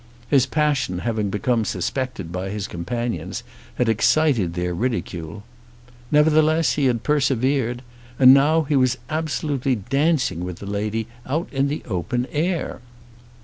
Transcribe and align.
His 0.29 0.47
passion 0.47 0.97
having 1.05 1.29
become 1.29 1.63
suspected 1.63 2.31
by 2.31 2.49
his 2.49 2.67
companions 2.67 3.43
had 3.75 3.87
excited 3.87 4.55
their 4.55 4.73
ridicule. 4.73 5.43
Nevertheless 6.11 6.73
he 6.73 6.85
had 6.87 7.03
persevered; 7.03 7.83
and 8.17 8.33
now 8.33 8.63
he 8.63 8.75
was 8.75 8.97
absolutely 9.11 9.75
dancing 9.75 10.43
with 10.43 10.57
the 10.57 10.65
lady 10.65 11.05
out 11.27 11.49
in 11.53 11.67
the 11.67 11.83
open 11.85 12.25
air. 12.31 12.81